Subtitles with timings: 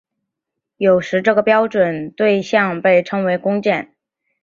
[0.77, 3.93] 有时这个标准对像被称为工件。